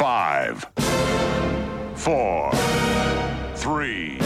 [0.00, 0.64] Five,
[1.94, 2.50] four,
[3.54, 4.16] three,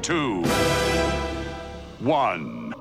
[0.00, 0.44] two,
[1.98, 2.72] one.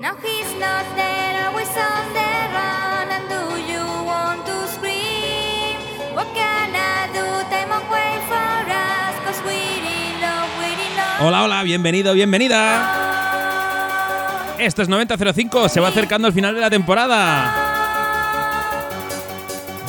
[0.00, 3.06] Now he's not there, always on the run.
[3.14, 5.78] And do you want to scream?
[6.12, 7.22] What can I do?
[7.54, 11.20] Time away for us, cause we in love, we in love.
[11.20, 12.98] Hola, hola, bienvenido, bienvenida.
[14.58, 17.71] Esto es 9005, se va acercando al final de la temporada.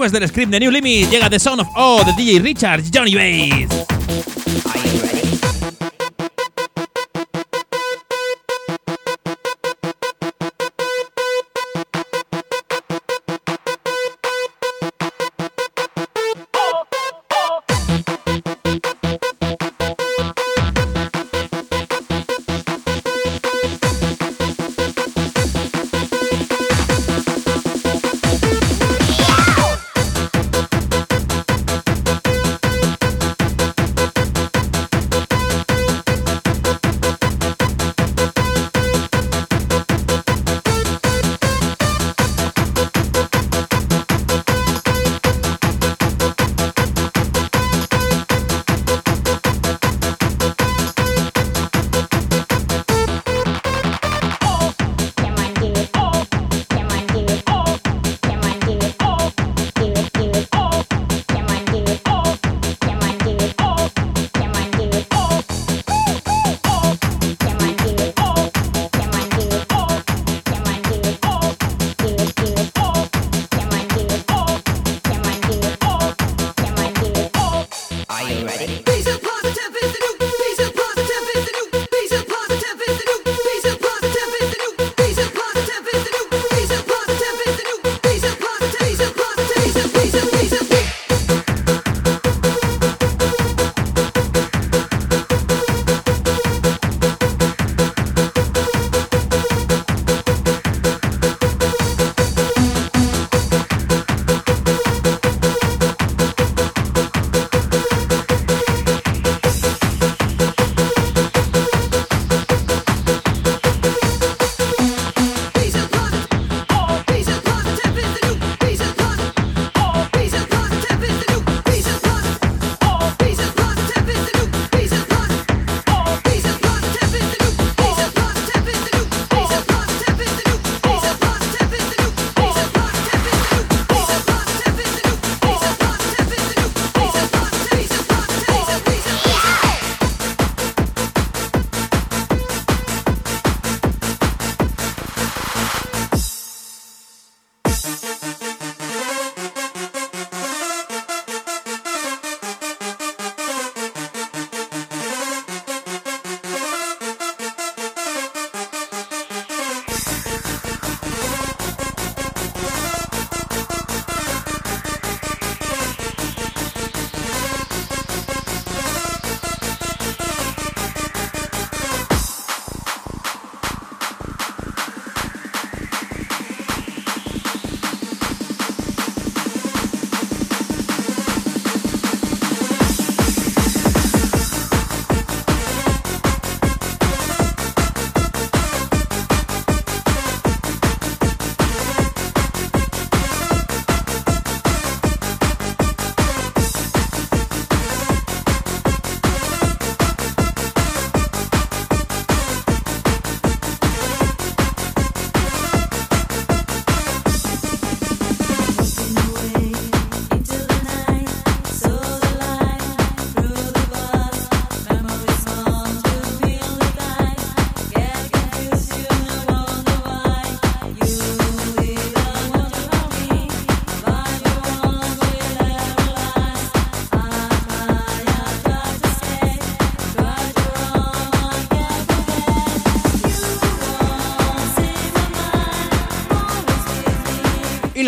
[0.00, 3.14] Después del script de New Limit llega The Sound of Oh de DJ Richard Johnny
[3.14, 3.89] Bass.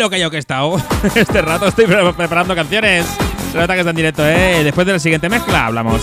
[0.03, 0.77] Lo callado que he estado.
[1.15, 3.05] Este rato estoy pre- preparando canciones.
[3.51, 4.63] Se nota que está en directo, ¿eh?
[4.63, 6.01] Después de la siguiente mezcla hablamos.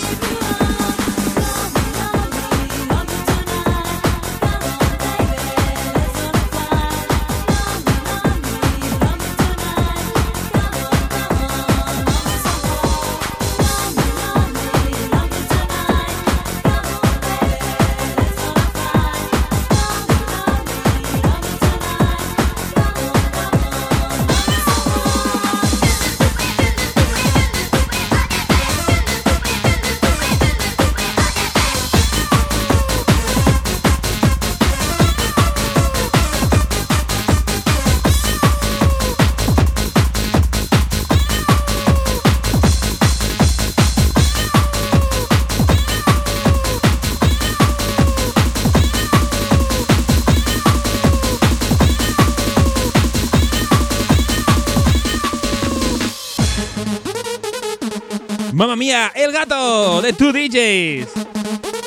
[60.11, 61.09] De Two DJs.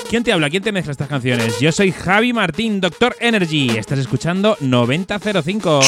[0.10, 0.50] ¿Quién te habla?
[0.50, 1.60] ¿Quién te mezcla estas canciones?
[1.60, 3.72] Yo soy Javi Martín, Doctor Energy.
[3.78, 5.80] Estás escuchando 9005.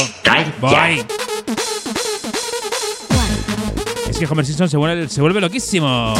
[0.59, 1.05] Voy.
[4.09, 6.13] Es que Homer Simpson se vuelve, se vuelve loquísimo.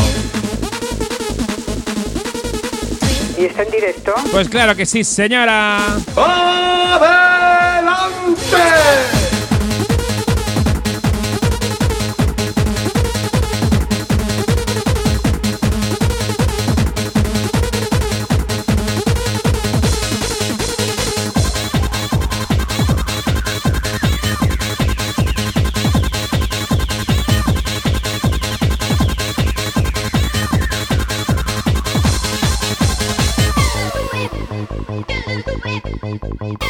[3.38, 4.13] ¿Y está en directo?
[4.31, 5.79] Pues claro que sí, señora.
[9.12, 9.14] Y
[36.22, 36.64] bang bang bang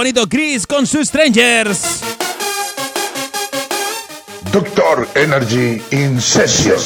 [0.00, 2.00] bonito Chris con sus Strangers.
[4.50, 6.78] Doctor Energy in Session.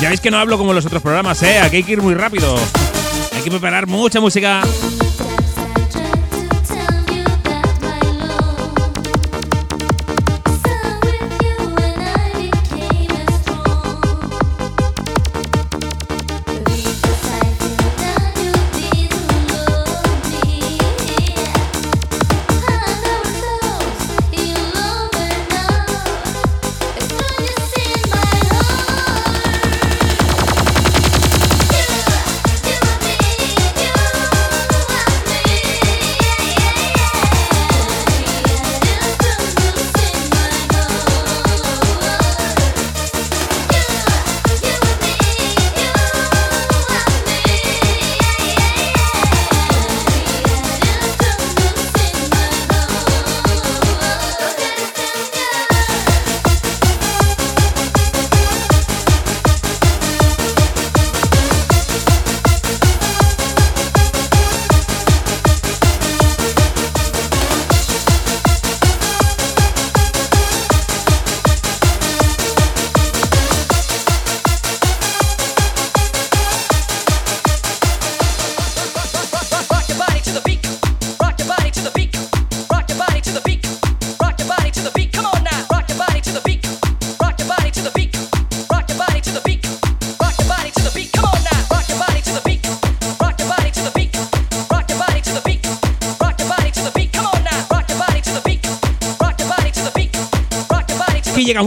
[0.00, 1.58] Ya veis que no hablo como los otros programas, ¿eh?
[1.58, 2.54] Aquí hay que ir muy rápido.
[3.34, 4.62] Hay que preparar mucha música.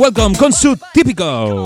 [0.03, 1.63] Welcome con su típico.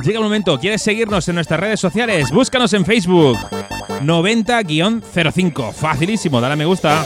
[0.00, 2.30] Llega el momento, ¿quieres seguirnos en nuestras redes sociales?
[2.30, 3.36] Búscanos en Facebook.
[4.00, 5.72] 90-05.
[5.72, 7.04] Facilísimo, dale a me gusta.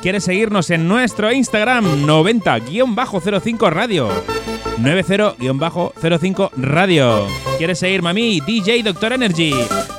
[0.00, 2.06] ¿Quieres seguirnos en nuestro Instagram?
[2.06, 4.08] 90-05 Radio.
[4.78, 7.26] 90-05 Radio.
[7.58, 8.40] ¿Quieres seguirme a mí?
[8.40, 9.52] DJ Doctor Energy.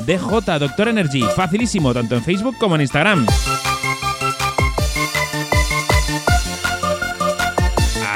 [0.07, 1.21] DJ Doctor Energy.
[1.35, 3.27] Facilísimo, tanto en Facebook como en Instagram.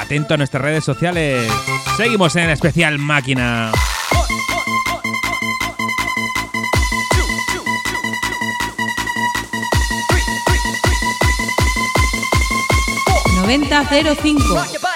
[0.08, 1.52] atento a nuestras redes sociales.
[1.98, 3.70] Seguimos en el especial máquina.
[13.42, 14.87] ¡9005!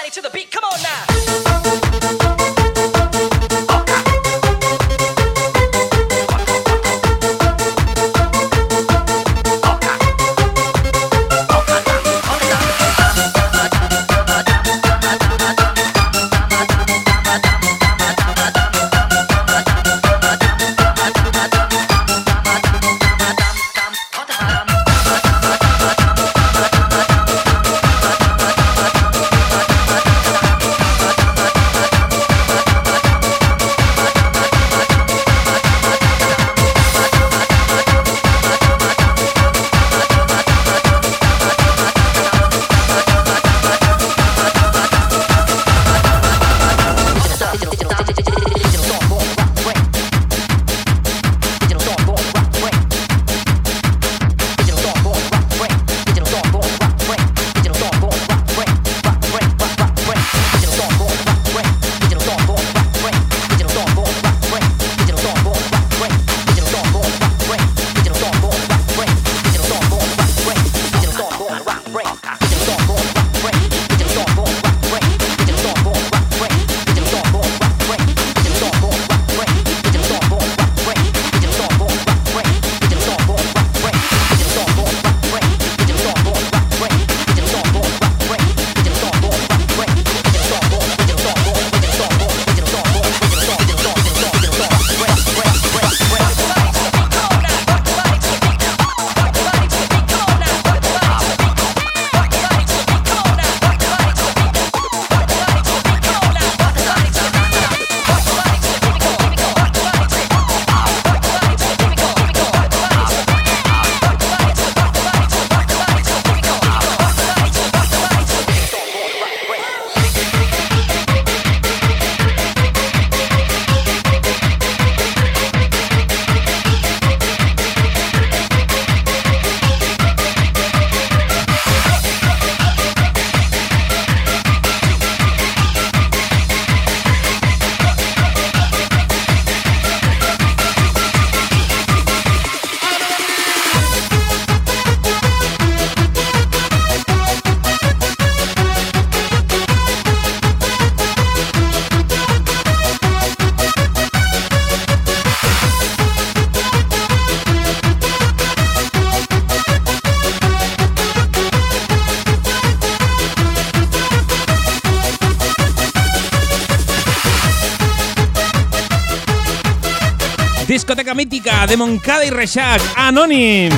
[171.67, 173.71] de Moncada y Reshak, Anonym.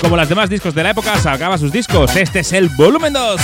[0.00, 2.14] Como los demás discos de la época, sacaba sus discos.
[2.16, 3.40] Este es el volumen 2.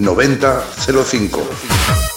[0.00, 2.09] 9005.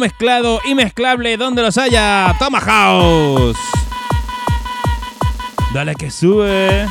[0.00, 2.34] Mezclado y mezclable donde los haya.
[2.38, 3.56] Toma House.
[5.72, 6.88] Dale que sube.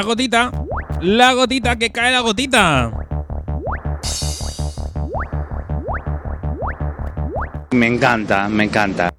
[0.00, 0.50] La gotita.
[1.02, 2.90] La gotita, que cae la gotita.
[7.72, 9.10] Me encanta, me encanta.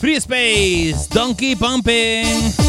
[0.00, 2.63] Free Space, Donkey Pumping.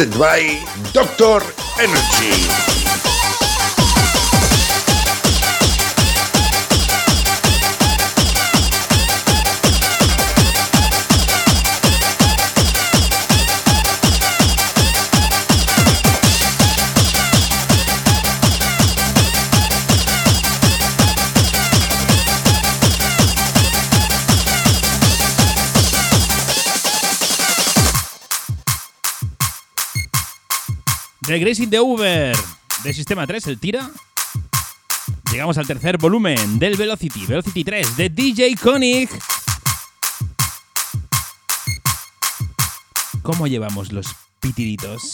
[0.00, 0.58] Mixed by
[0.94, 1.44] Doctor
[1.78, 2.89] Energy.
[31.30, 32.36] de Gracie the Uber
[32.82, 33.88] de Sistema 3, el tira.
[35.30, 39.08] Llegamos al tercer volumen del Velocity, Velocity 3 de DJ Koenig.
[43.22, 44.08] ¿Cómo llevamos los
[44.40, 45.12] pitiritos?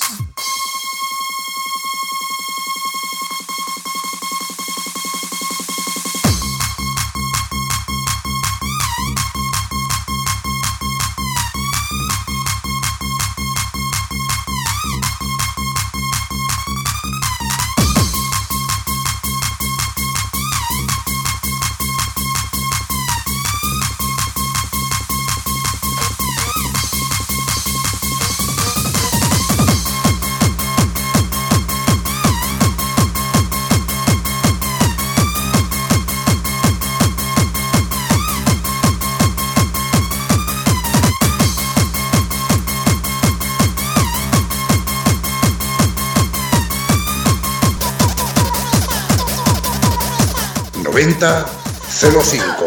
[51.27, 52.66] 05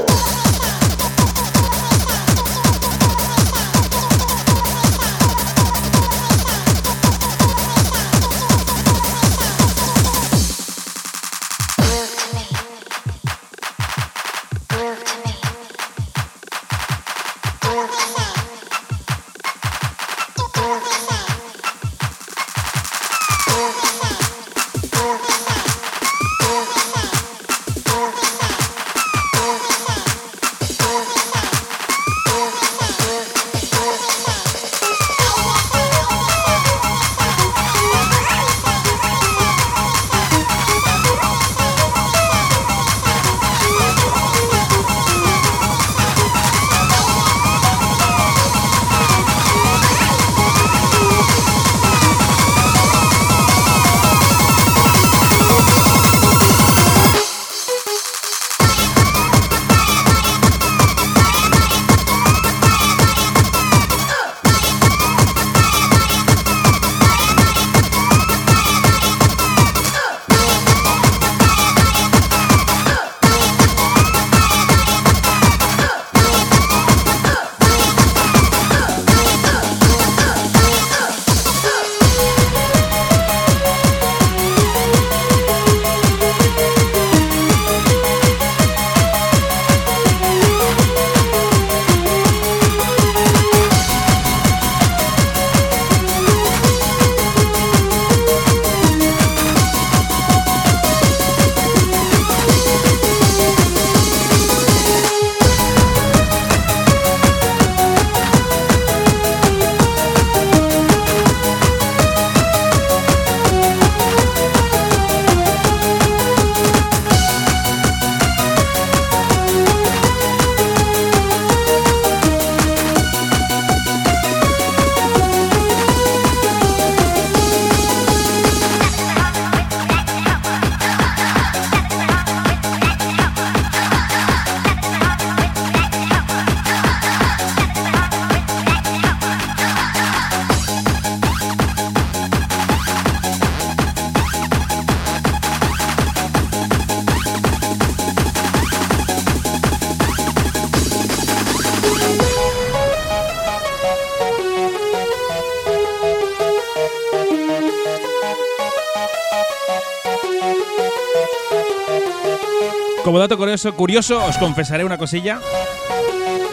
[163.09, 165.39] Como dato curioso, curioso, os confesaré una cosilla.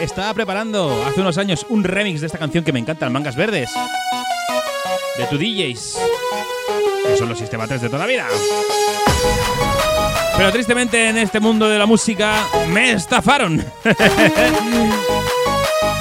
[0.00, 3.70] Estaba preparando hace unos años un remix de esta canción que me encanta, Mangas Verdes.
[5.18, 5.98] De tu DJs.
[7.04, 8.24] Que son los Sistema 3 de toda la vida.
[10.38, 13.60] Pero tristemente en este mundo de la música me estafaron.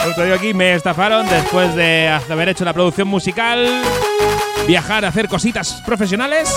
[0.07, 3.83] Os lo digo aquí, me estafaron después de haber hecho la producción musical,
[4.65, 6.49] viajar a hacer cositas profesionales.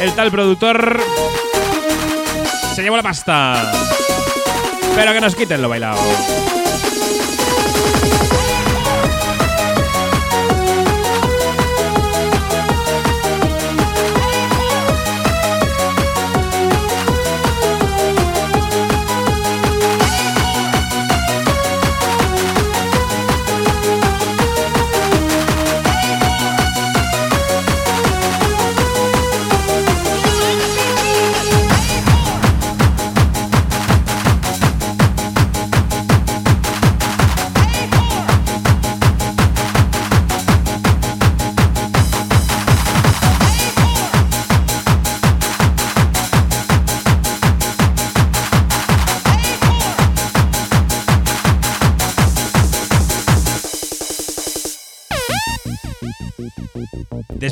[0.00, 1.02] El tal productor
[2.80, 3.72] se llevó la pasta.
[4.94, 6.00] Pero que nos quiten lo bailado.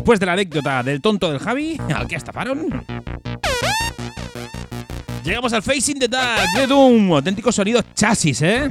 [0.08, 2.82] Después de la anécdota del tonto del Javi, al que estafaron.
[5.22, 7.12] Llegamos al Facing the Dark de Doom.
[7.12, 8.70] Auténtico sonido chasis, ¿eh?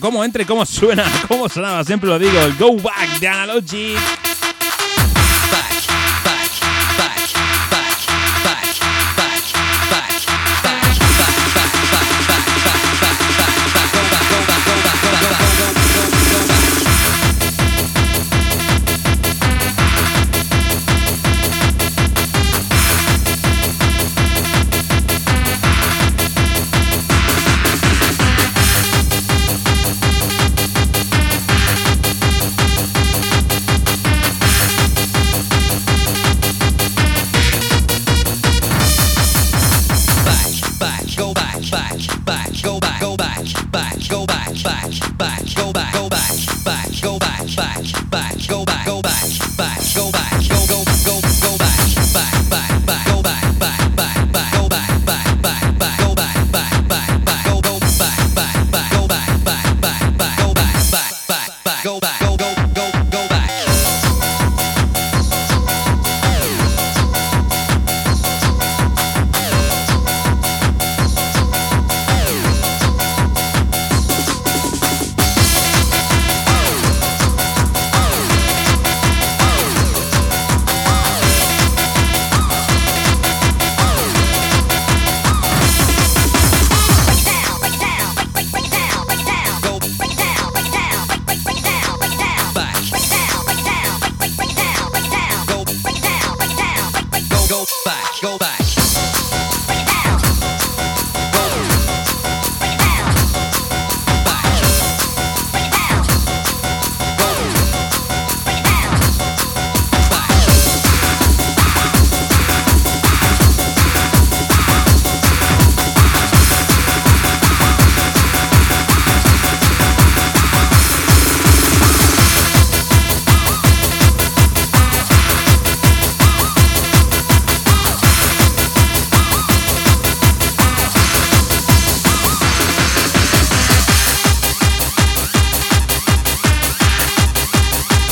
[0.00, 0.24] ¿Cómo entra?
[0.24, 1.04] ¿Cómo entra y cómo suena?
[1.28, 1.84] ¿Cómo sonaba?
[1.84, 3.98] Siempre lo digo, el Go Back de Analogic.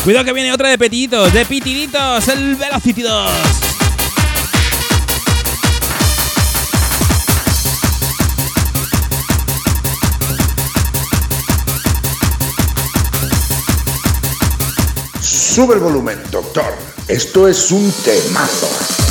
[0.05, 3.31] Cuidado que viene otra de petiditos, de pitiditos, el Velocity 2.
[15.21, 16.75] Sube el volumen, doctor.
[17.07, 19.02] Esto es un temazo.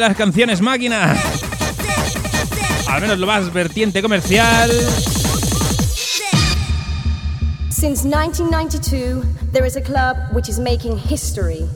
[0.00, 1.14] De las canciones máquina.
[2.88, 4.70] Al menos lo más vertiente comercial.
[7.70, 9.22] Since 1992,
[9.52, 11.68] there is a club which is making history.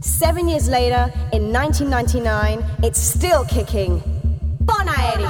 [0.00, 4.02] Seven years later, in 1999, it's still kicking.
[4.64, 5.28] Bonaeri!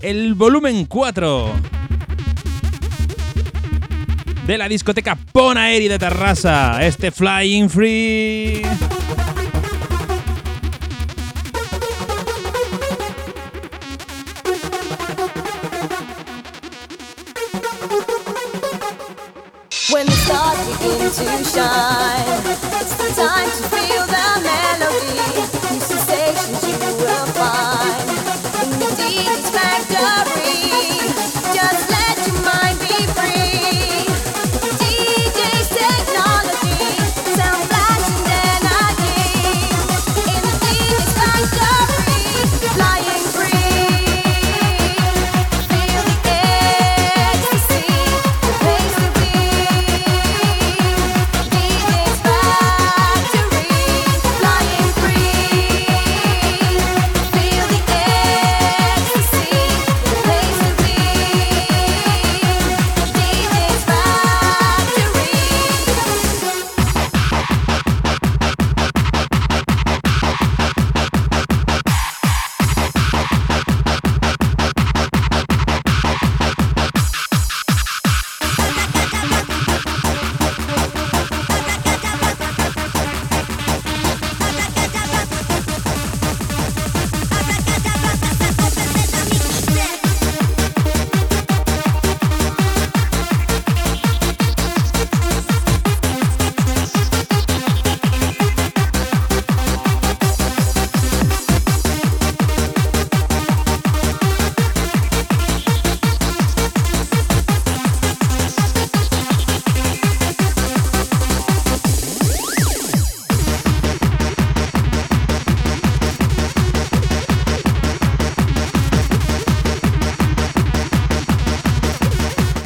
[0.00, 1.75] El volumen 4
[4.46, 6.78] de la discoteca Ponaeri de Terrassa.
[6.80, 8.62] Este Flying Free.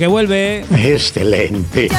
[0.00, 0.64] que vuelve.
[0.78, 1.90] Excelente.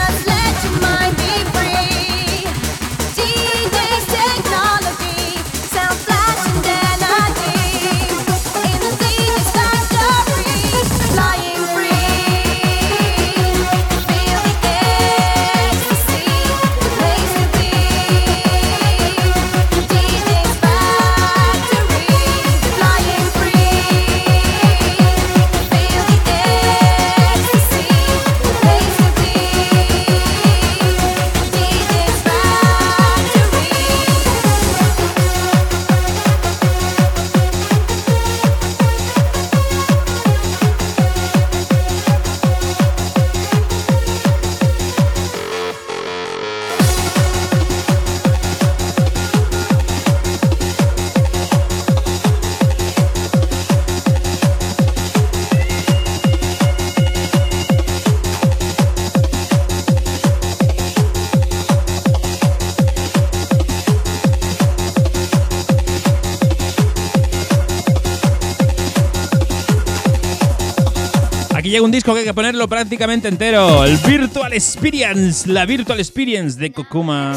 [71.82, 73.84] un disco que hay que ponerlo prácticamente entero.
[73.84, 77.34] El Virtual Experience, la Virtual Experience de Kokuma.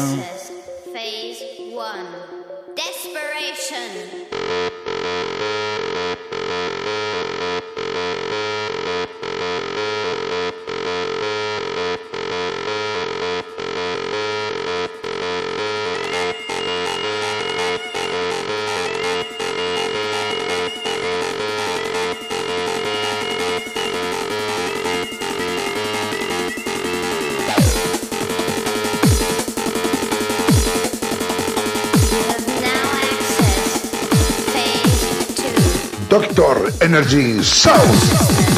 [36.15, 36.71] Dr.
[36.81, 38.54] Energy South.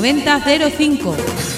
[0.00, 1.57] 9005.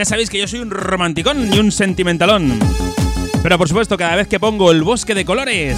[0.00, 2.58] Ya sabéis que yo soy un romanticón y un sentimentalón.
[3.42, 5.76] Pero por supuesto, cada vez que pongo el bosque de colores,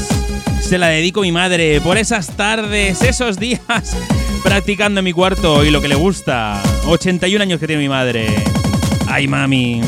[0.60, 3.96] se la dedico a mi madre por esas tardes, esos días,
[4.44, 6.62] practicando en mi cuarto y lo que le gusta.
[6.86, 8.28] 81 años que tiene mi madre.
[9.08, 9.80] Ay, mami.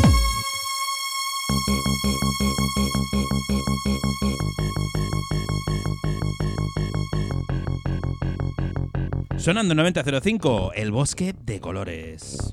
[9.36, 12.52] Sonando 9005, el bosque de colores.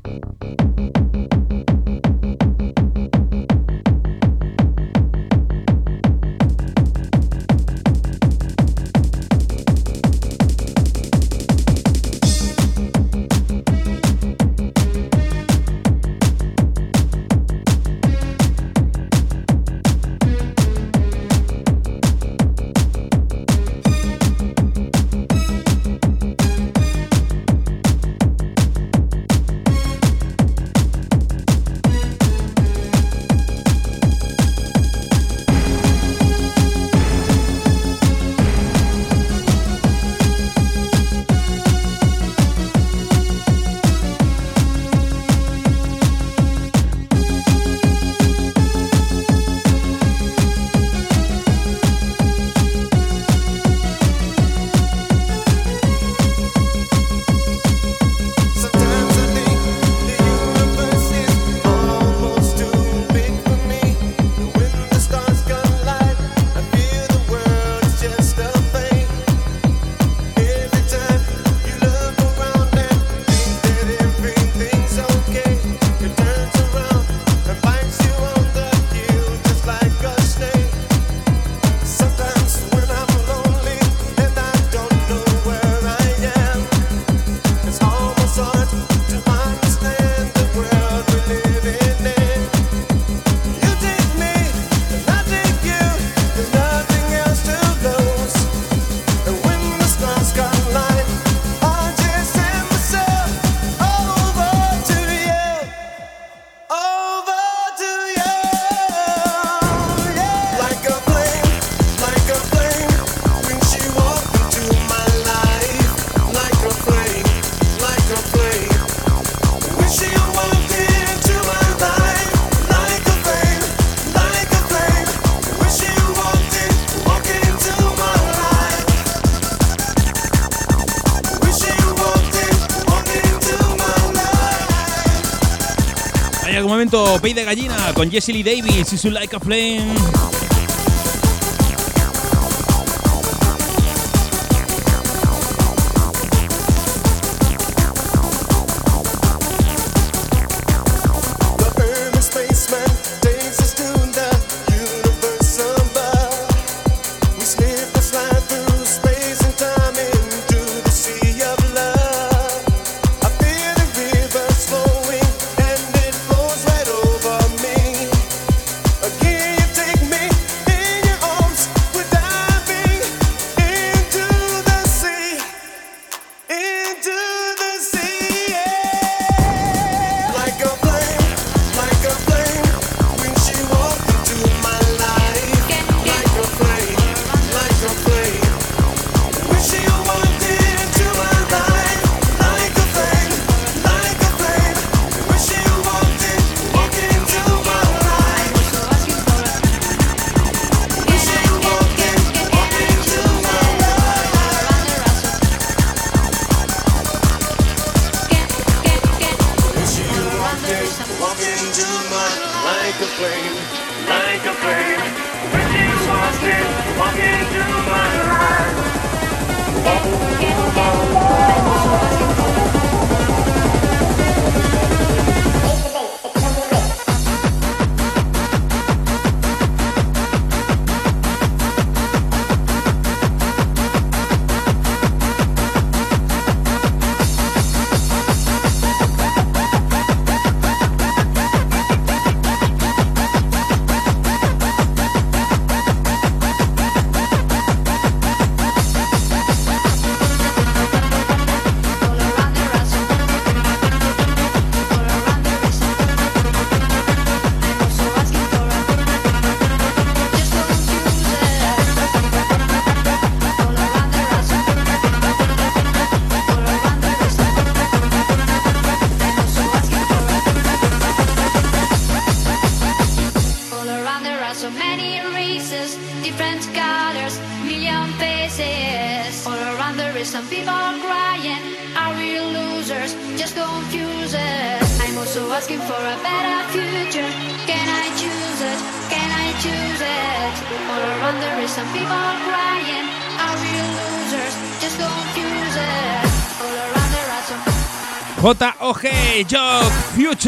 [137.19, 140.30] Pay de Gallina con Jessie Lee Davis y su Like a Flame.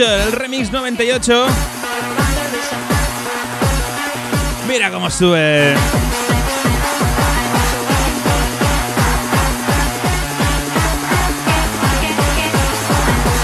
[0.03, 1.45] Future, el remix 98.
[4.67, 5.75] Mira cómo sube.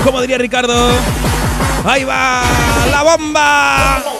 [0.03, 0.89] Como diría Ricardo,
[1.85, 2.41] ahí va
[2.91, 4.18] la bomba.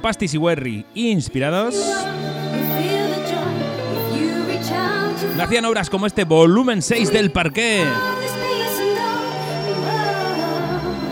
[0.00, 1.74] Pastis y Werry inspirados,
[5.36, 7.84] nacían obras como este volumen 6 del parqué.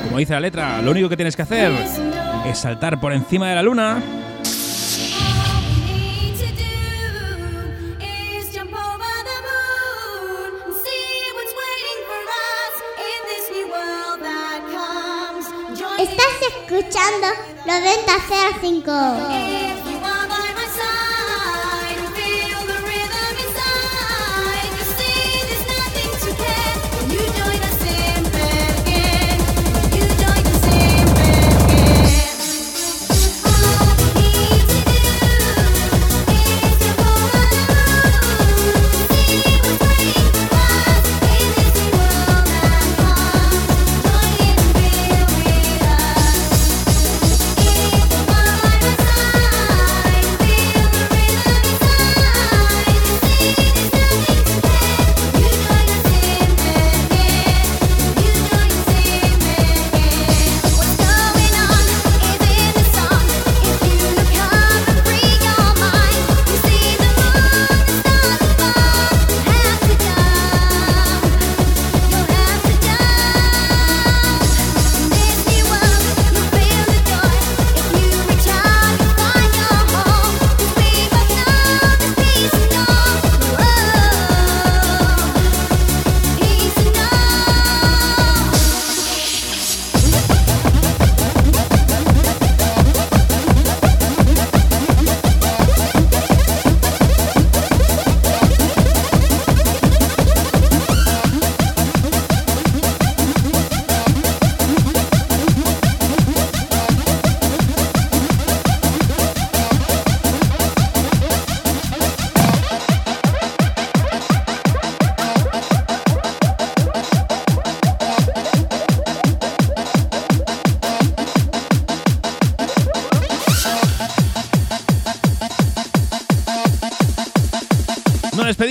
[0.05, 1.73] Como dice la letra, lo único que tienes que hacer
[2.47, 4.03] es saltar por encima de la luna.
[15.99, 17.27] Estás escuchando
[17.69, 19.78] 9005.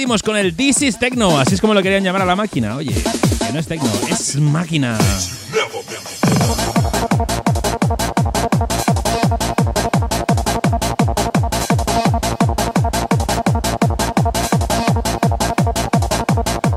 [0.07, 2.77] Con el This is Tecno, así es como lo querían llamar a la máquina.
[2.77, 4.97] Oye, que no es Tecno, es máquina.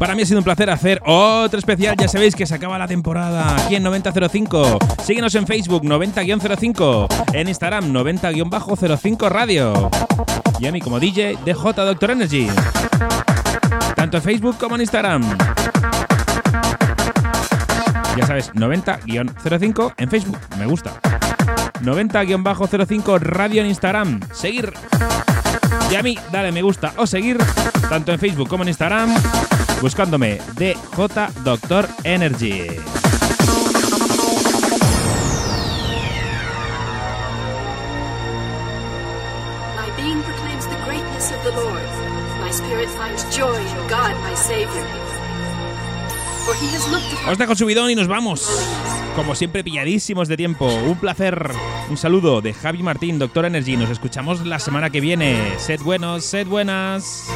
[0.01, 1.95] Para mí ha sido un placer hacer otro especial.
[1.97, 4.79] Ya sabéis que se acaba la temporada aquí en 9005.
[5.05, 9.89] Síguenos en Facebook 90-05, en Instagram 90-05 Radio.
[10.59, 12.49] y a mí como DJ DJ Doctor Energy.
[14.01, 15.23] Tanto en Facebook como en Instagram.
[18.17, 20.99] Ya sabes, 90-05 en Facebook, me gusta.
[21.83, 24.73] 90-05 radio en Instagram, seguir.
[25.91, 27.37] Y a mí, dale me gusta o seguir,
[27.91, 29.15] tanto en Facebook como en Instagram,
[29.83, 30.79] buscándome DJ
[31.45, 33.00] Doctor Energy.
[47.29, 48.49] Os dejo subidón y nos vamos.
[49.15, 50.67] Como siempre, pilladísimos de tiempo.
[50.67, 51.51] Un placer.
[51.89, 53.77] Un saludo de Javi Martín, Doctor Energy.
[53.77, 55.37] Nos escuchamos la semana que viene.
[55.59, 57.29] Sed buenos, sed buenas.